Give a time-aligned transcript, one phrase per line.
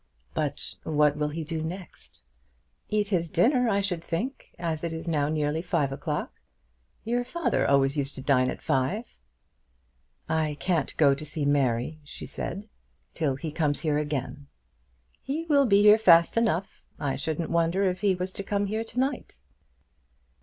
[0.33, 2.23] "But what will he do next?"
[2.89, 6.41] "Eat his dinner, I should think, as it is now nearly five o'clock.
[7.03, 9.15] Your father used always to dine at five."
[10.27, 12.67] "I can't go to see Mary," she said,
[13.13, 14.47] "till he comes here again."
[15.21, 16.83] "He will be here fast enough.
[16.97, 19.39] I shouldn't wonder if he was to come here to night."